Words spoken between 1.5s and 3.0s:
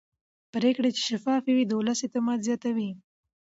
وي د ولس اعتماد زیاتوي